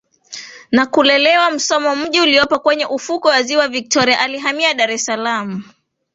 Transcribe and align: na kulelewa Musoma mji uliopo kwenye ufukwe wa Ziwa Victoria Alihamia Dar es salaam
na 0.71 0.85
kulelewa 0.85 1.51
Musoma 1.51 1.95
mji 1.95 2.21
uliopo 2.21 2.59
kwenye 2.59 2.85
ufukwe 2.85 3.31
wa 3.31 3.43
Ziwa 3.43 3.67
Victoria 3.67 4.19
Alihamia 4.19 4.73
Dar 4.73 4.91
es 4.91 5.05
salaam 5.05 5.63